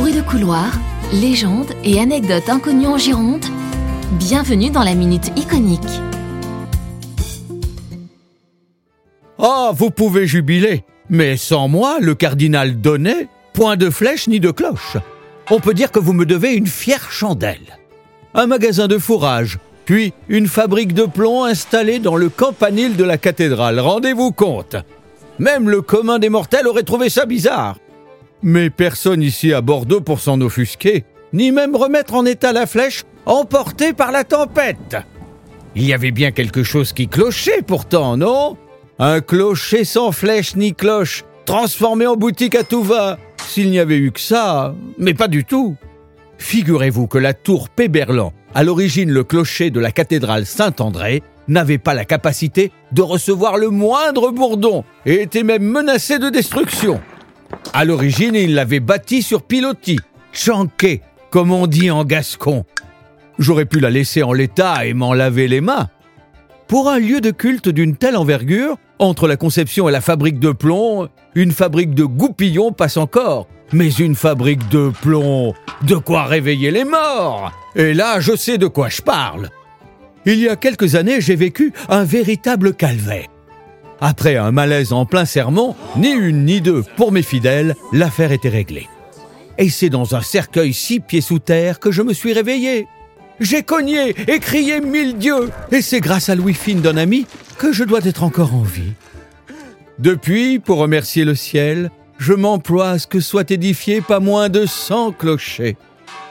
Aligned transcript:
Bruit 0.00 0.14
de 0.14 0.22
couloir, 0.22 0.72
légendes 1.12 1.74
et 1.84 2.00
anecdotes 2.00 2.48
inconnues 2.48 2.86
en 2.86 2.96
Gironde. 2.96 3.44
Bienvenue 4.12 4.70
dans 4.70 4.82
la 4.82 4.94
Minute 4.94 5.30
Iconique. 5.36 6.00
Ah, 9.38 9.72
vous 9.74 9.90
pouvez 9.90 10.26
jubiler, 10.26 10.84
mais 11.10 11.36
sans 11.36 11.68
moi, 11.68 11.98
le 12.00 12.14
cardinal 12.14 12.80
Donnet, 12.80 13.28
point 13.52 13.76
de 13.76 13.90
flèche 13.90 14.26
ni 14.26 14.40
de 14.40 14.50
cloche. 14.50 14.96
On 15.50 15.60
peut 15.60 15.74
dire 15.74 15.92
que 15.92 15.98
vous 15.98 16.14
me 16.14 16.24
devez 16.24 16.54
une 16.54 16.66
fière 16.66 17.12
chandelle. 17.12 17.78
Un 18.32 18.46
magasin 18.46 18.88
de 18.88 18.96
fourrage, 18.96 19.58
puis 19.84 20.14
une 20.30 20.48
fabrique 20.48 20.94
de 20.94 21.04
plomb 21.04 21.44
installée 21.44 21.98
dans 21.98 22.16
le 22.16 22.30
campanile 22.30 22.96
de 22.96 23.04
la 23.04 23.18
cathédrale. 23.18 23.78
Rendez-vous 23.78 24.32
compte. 24.32 24.76
Même 25.38 25.68
le 25.68 25.82
commun 25.82 26.18
des 26.18 26.30
mortels 26.30 26.68
aurait 26.68 26.84
trouvé 26.84 27.10
ça 27.10 27.26
bizarre. 27.26 27.76
Mais 28.42 28.70
personne 28.70 29.22
ici 29.22 29.52
à 29.52 29.60
Bordeaux 29.60 30.00
pour 30.00 30.20
s'en 30.20 30.40
offusquer, 30.40 31.04
ni 31.32 31.52
même 31.52 31.76
remettre 31.76 32.14
en 32.14 32.24
état 32.24 32.52
la 32.52 32.66
flèche 32.66 33.04
emportée 33.26 33.92
par 33.92 34.12
la 34.12 34.24
tempête. 34.24 34.96
Il 35.76 35.84
y 35.84 35.92
avait 35.92 36.10
bien 36.10 36.32
quelque 36.32 36.62
chose 36.62 36.92
qui 36.92 37.06
clochait 37.06 37.62
pourtant, 37.62 38.16
non? 38.16 38.56
Un 38.98 39.20
clocher 39.20 39.84
sans 39.84 40.12
flèche 40.12 40.56
ni 40.56 40.74
cloche, 40.74 41.24
transformé 41.44 42.06
en 42.06 42.16
boutique 42.16 42.54
à 42.54 42.64
tout 42.64 42.82
va. 42.82 43.18
S'il 43.46 43.70
n'y 43.70 43.78
avait 43.78 43.96
eu 43.96 44.10
que 44.12 44.20
ça, 44.20 44.74
mais 44.98 45.14
pas 45.14 45.28
du 45.28 45.44
tout. 45.44 45.76
Figurez-vous 46.38 47.06
que 47.06 47.18
la 47.18 47.34
tour 47.34 47.68
Péberlan, 47.68 48.32
à 48.54 48.64
l'origine 48.64 49.10
le 49.10 49.24
clocher 49.24 49.70
de 49.70 49.80
la 49.80 49.92
cathédrale 49.92 50.46
Saint-André, 50.46 51.22
n'avait 51.48 51.78
pas 51.78 51.94
la 51.94 52.04
capacité 52.04 52.72
de 52.92 53.02
recevoir 53.02 53.56
le 53.58 53.68
moindre 53.68 54.30
bourdon 54.30 54.84
et 55.04 55.22
était 55.22 55.42
même 55.42 55.62
menacé 55.62 56.18
de 56.18 56.30
destruction. 56.30 57.00
À 57.72 57.84
l'origine, 57.84 58.34
il 58.34 58.54
l'avait 58.54 58.80
bâti 58.80 59.22
sur 59.22 59.42
pilotis, 59.42 60.00
chanqué, 60.32 61.02
comme 61.30 61.52
on 61.52 61.66
dit 61.66 61.90
en 61.90 62.04
gascon. 62.04 62.64
J'aurais 63.38 63.64
pu 63.64 63.80
la 63.80 63.90
laisser 63.90 64.22
en 64.22 64.32
l'état 64.32 64.84
et 64.84 64.92
m'en 64.92 65.14
laver 65.14 65.48
les 65.48 65.60
mains. 65.60 65.88
Pour 66.68 66.88
un 66.88 66.98
lieu 66.98 67.20
de 67.20 67.30
culte 67.30 67.68
d'une 67.68 67.96
telle 67.96 68.16
envergure, 68.16 68.76
entre 68.98 69.26
la 69.26 69.36
conception 69.36 69.88
et 69.88 69.92
la 69.92 70.00
fabrique 70.00 70.38
de 70.38 70.52
plomb, 70.52 71.08
une 71.34 71.52
fabrique 71.52 71.94
de 71.94 72.04
goupillons 72.04 72.72
passe 72.72 72.96
encore. 72.96 73.48
Mais 73.72 73.88
une 73.88 74.14
fabrique 74.14 74.68
de 74.68 74.92
plomb, 75.00 75.54
de 75.82 75.94
quoi 75.94 76.24
réveiller 76.24 76.70
les 76.70 76.84
morts 76.84 77.50
Et 77.76 77.94
là, 77.94 78.20
je 78.20 78.36
sais 78.36 78.58
de 78.58 78.66
quoi 78.66 78.88
je 78.88 79.00
parle. 79.00 79.48
Il 80.26 80.38
y 80.38 80.48
a 80.48 80.56
quelques 80.56 80.96
années, 80.96 81.20
j'ai 81.20 81.36
vécu 81.36 81.72
un 81.88 82.04
véritable 82.04 82.74
calvaire. 82.74 83.28
Après 84.00 84.36
un 84.36 84.50
malaise 84.50 84.92
en 84.92 85.04
plein 85.04 85.26
sermon, 85.26 85.76
ni 85.96 86.10
une 86.10 86.44
ni 86.46 86.60
deux 86.60 86.82
pour 86.96 87.12
mes 87.12 87.22
fidèles, 87.22 87.74
l'affaire 87.92 88.32
était 88.32 88.48
réglée. 88.48 88.88
Et 89.58 89.68
c'est 89.68 89.90
dans 89.90 90.14
un 90.14 90.22
cercueil 90.22 90.72
six 90.72 91.00
pieds 91.00 91.20
sous 91.20 91.38
terre 91.38 91.80
que 91.80 91.90
je 91.90 92.00
me 92.00 92.14
suis 92.14 92.32
réveillé. 92.32 92.86
J'ai 93.40 93.62
cogné 93.62 94.14
et 94.28 94.38
crié 94.38 94.80
mille 94.80 95.18
dieux, 95.18 95.50
et 95.70 95.82
c'est 95.82 96.00
grâce 96.00 96.28
à 96.30 96.34
Louis 96.34 96.54
Fine 96.54 96.80
d'un 96.80 96.96
ami 96.96 97.26
que 97.58 97.72
je 97.72 97.84
dois 97.84 98.04
être 98.04 98.22
encore 98.22 98.54
en 98.54 98.62
vie. 98.62 98.92
Depuis, 99.98 100.58
pour 100.58 100.78
remercier 100.78 101.26
le 101.26 101.34
ciel, 101.34 101.90
je 102.18 102.32
m'emploie 102.32 102.90
à 102.90 102.98
ce 102.98 103.06
que 103.06 103.20
soit 103.20 103.50
édifié 103.50 104.00
pas 104.00 104.20
moins 104.20 104.48
de 104.48 104.64
cent 104.64 105.12
clochers. 105.12 105.76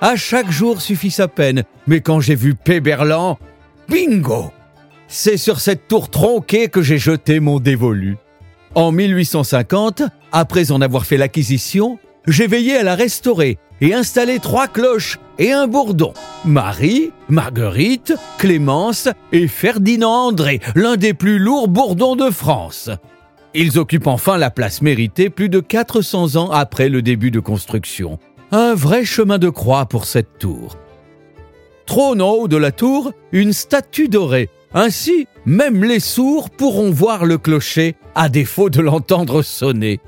À 0.00 0.16
chaque 0.16 0.50
jour 0.50 0.80
suffit 0.80 1.12
sa 1.12 1.28
peine, 1.28 1.62
mais 1.86 2.00
quand 2.00 2.18
j'ai 2.18 2.34
vu 2.34 2.56
Péberlan, 2.56 3.38
bingo 3.88 4.50
c'est 5.12 5.36
sur 5.36 5.60
cette 5.60 5.88
tour 5.88 6.08
tronquée 6.08 6.68
que 6.68 6.80
j'ai 6.80 6.96
jeté 6.96 7.38
mon 7.38 7.60
dévolu. 7.60 8.16
En 8.74 8.92
1850, 8.92 10.02
après 10.32 10.72
en 10.72 10.80
avoir 10.80 11.04
fait 11.04 11.18
l'acquisition, 11.18 11.98
j'ai 12.26 12.46
veillé 12.46 12.78
à 12.78 12.82
la 12.82 12.94
restaurer 12.94 13.58
et 13.82 13.92
installer 13.92 14.38
trois 14.38 14.68
cloches 14.68 15.18
et 15.38 15.52
un 15.52 15.66
bourdon. 15.66 16.14
Marie, 16.46 17.10
Marguerite, 17.28 18.14
Clémence 18.38 19.08
et 19.32 19.48
Ferdinand 19.48 20.28
André, 20.28 20.60
l'un 20.74 20.96
des 20.96 21.12
plus 21.12 21.38
lourds 21.38 21.68
bourdons 21.68 22.16
de 22.16 22.30
France. 22.30 22.88
Ils 23.52 23.78
occupent 23.78 24.06
enfin 24.06 24.38
la 24.38 24.50
place 24.50 24.80
méritée 24.80 25.28
plus 25.28 25.50
de 25.50 25.60
400 25.60 26.36
ans 26.36 26.50
après 26.50 26.88
le 26.88 27.02
début 27.02 27.30
de 27.30 27.40
construction. 27.40 28.18
Un 28.50 28.72
vrai 28.74 29.04
chemin 29.04 29.36
de 29.36 29.50
croix 29.50 29.84
pour 29.84 30.06
cette 30.06 30.38
tour. 30.38 30.78
Trône 31.84 32.22
en 32.22 32.30
haut 32.30 32.48
de 32.48 32.56
la 32.56 32.72
tour, 32.72 33.12
une 33.32 33.52
statue 33.52 34.08
dorée 34.08 34.48
ainsi, 34.74 35.26
même 35.46 35.84
les 35.84 36.00
sourds 36.00 36.50
pourront 36.50 36.90
voir 36.90 37.24
le 37.24 37.38
clocher, 37.38 37.96
à 38.14 38.28
défaut 38.28 38.70
de 38.70 38.80
l'entendre 38.80 39.42
sonner. 39.42 40.00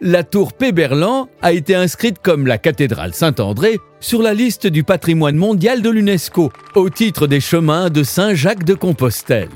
La 0.00 0.22
tour 0.22 0.52
Péberlan 0.52 1.28
a 1.42 1.52
été 1.52 1.74
inscrite 1.74 2.18
comme 2.22 2.46
la 2.46 2.58
cathédrale 2.58 3.14
Saint-André 3.14 3.78
sur 4.00 4.22
la 4.22 4.32
liste 4.32 4.68
du 4.68 4.84
patrimoine 4.84 5.36
mondial 5.36 5.82
de 5.82 5.90
l'UNESCO, 5.90 6.52
au 6.76 6.88
titre 6.88 7.26
des 7.26 7.40
chemins 7.40 7.90
de 7.90 8.04
Saint-Jacques 8.04 8.64
de 8.64 8.74
Compostelle. 8.74 9.48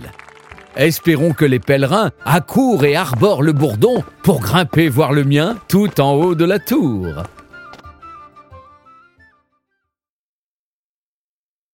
Espérons 0.76 1.32
que 1.32 1.44
les 1.44 1.60
pèlerins 1.60 2.10
accourent 2.24 2.84
et 2.84 2.96
arborent 2.96 3.42
le 3.42 3.52
bourdon 3.52 4.02
pour 4.22 4.40
grimper 4.40 4.88
voir 4.88 5.12
le 5.12 5.22
mien 5.22 5.56
tout 5.68 6.00
en 6.00 6.12
haut 6.14 6.34
de 6.34 6.44
la 6.44 6.58
tour. 6.58 7.06